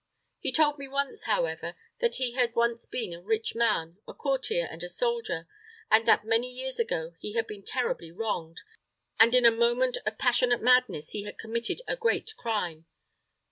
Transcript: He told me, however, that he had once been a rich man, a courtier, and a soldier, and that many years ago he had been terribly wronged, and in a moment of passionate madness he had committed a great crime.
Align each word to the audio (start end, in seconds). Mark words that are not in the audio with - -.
He 0.39 0.51
told 0.51 0.79
me, 0.79 0.89
however, 1.27 1.75
that 1.99 2.15
he 2.15 2.31
had 2.31 2.55
once 2.55 2.87
been 2.87 3.13
a 3.13 3.21
rich 3.21 3.53
man, 3.53 3.99
a 4.07 4.15
courtier, 4.15 4.65
and 4.65 4.81
a 4.81 4.89
soldier, 4.89 5.47
and 5.91 6.07
that 6.07 6.25
many 6.25 6.49
years 6.51 6.79
ago 6.79 7.13
he 7.19 7.33
had 7.33 7.45
been 7.45 7.61
terribly 7.61 8.11
wronged, 8.11 8.61
and 9.19 9.35
in 9.35 9.45
a 9.45 9.51
moment 9.51 9.99
of 10.07 10.17
passionate 10.17 10.63
madness 10.63 11.09
he 11.11 11.21
had 11.25 11.37
committed 11.37 11.83
a 11.87 11.95
great 11.95 12.35
crime. 12.35 12.87